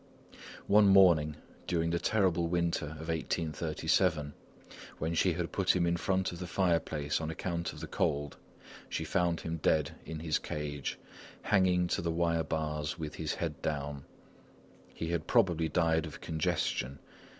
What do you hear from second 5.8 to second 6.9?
in front of the fire